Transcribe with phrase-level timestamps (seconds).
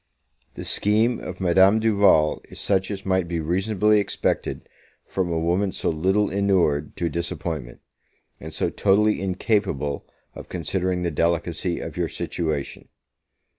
[0.55, 4.67] The scheme of Madame Duval is such as might be reasonably expected
[5.05, 7.81] from a woman so little inured to disappointment,
[8.39, 12.89] and so totally incapable of considering the delicacy of your situation.